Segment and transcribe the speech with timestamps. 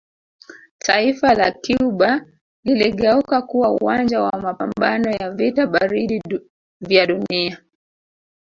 [0.79, 2.25] Taifa la Cuba
[2.63, 6.21] liligeuka kuwa uwanja wa mapamabano ya vita baridi
[6.81, 7.61] vya dunia